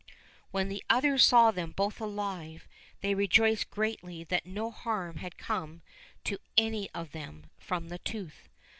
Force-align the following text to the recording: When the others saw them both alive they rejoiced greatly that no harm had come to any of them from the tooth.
When 0.49 0.67
the 0.67 0.83
others 0.89 1.23
saw 1.23 1.51
them 1.51 1.73
both 1.73 2.01
alive 2.01 2.67
they 3.01 3.13
rejoiced 3.13 3.69
greatly 3.69 4.23
that 4.23 4.47
no 4.47 4.71
harm 4.71 5.17
had 5.17 5.37
come 5.37 5.83
to 6.23 6.39
any 6.57 6.89
of 6.89 7.11
them 7.11 7.51
from 7.59 7.89
the 7.89 7.99
tooth. 7.99 8.49